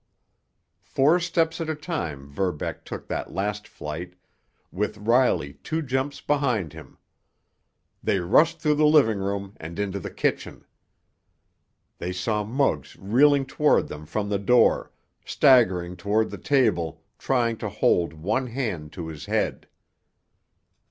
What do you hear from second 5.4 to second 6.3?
two jumps